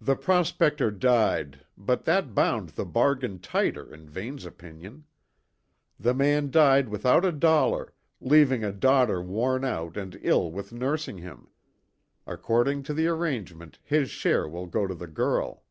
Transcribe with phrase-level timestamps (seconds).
[0.00, 5.04] "The prospector died, but that bound the bargain tighter, in Vane's opinion.
[6.00, 11.18] The man died without a dollar, leaving a daughter worn out and ill with nursing
[11.18, 11.48] him.
[12.26, 15.64] According to the arrangement, his share will go to the girl."